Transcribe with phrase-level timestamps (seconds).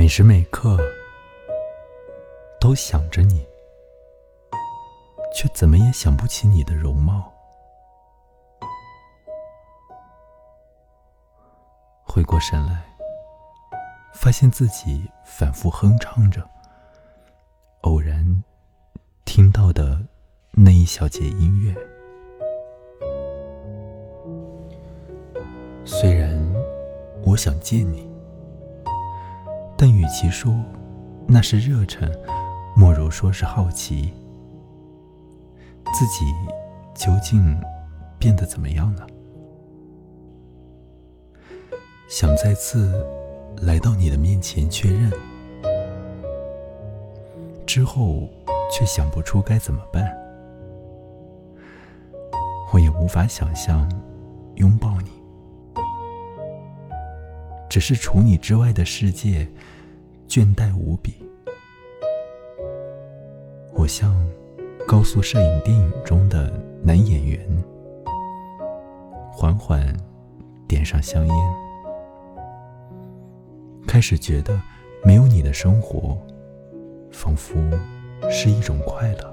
[0.00, 0.78] 每时每刻
[2.58, 3.46] 都想着你，
[5.34, 7.30] 却怎么也想不起你的容貌。
[12.02, 12.82] 回过神来，
[14.14, 16.48] 发现自己反复哼唱着，
[17.82, 18.42] 偶然
[19.26, 20.00] 听到的
[20.52, 21.76] 那一小节音乐。
[25.84, 26.42] 虽然
[27.22, 28.09] 我想见你，
[30.10, 30.54] 其说
[31.26, 32.10] 那是热忱，
[32.76, 34.12] 莫如说是好奇。
[35.94, 36.24] 自己
[36.94, 37.58] 究竟
[38.18, 39.06] 变得怎么样呢？
[42.08, 43.06] 想再次
[43.62, 45.12] 来到你的面前确认，
[47.64, 48.28] 之后
[48.70, 50.16] 却想不出该怎么办。
[52.72, 53.90] 我也无法想象
[54.56, 55.10] 拥抱你。
[57.68, 59.48] 只是除你之外的世界，
[60.30, 61.12] 倦怠无比。
[63.74, 64.14] 我像
[64.86, 66.52] 高速摄影电影中的
[66.84, 67.44] 男演员，
[69.32, 69.92] 缓缓
[70.68, 71.36] 点上香烟，
[73.88, 74.56] 开始觉得
[75.02, 76.16] 没有你的生活，
[77.10, 77.58] 仿佛
[78.30, 79.32] 是一种快乐。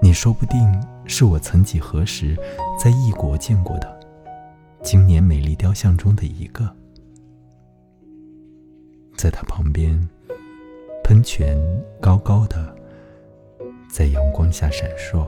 [0.00, 0.58] 你说不定
[1.04, 2.34] 是我曾几何时
[2.82, 4.00] 在异国见过的。
[4.82, 6.74] 今年美丽雕像中的一个，
[9.24, 10.06] 在他旁边，
[11.02, 11.58] 喷泉
[11.98, 12.76] 高高的，
[13.90, 15.26] 在阳光下闪烁。